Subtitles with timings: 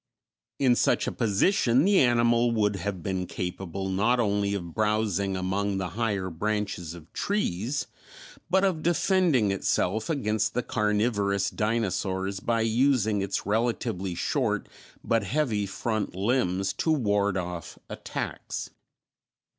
[0.57, 5.77] In such a position the animal would have been capable not only of browsing among
[5.77, 7.85] the higher branches of trees,
[8.49, 14.67] but of defending itself against the carnivorous dinosaurs by using its relatively short
[15.03, 18.71] but heavy front limbs to ward off attacks.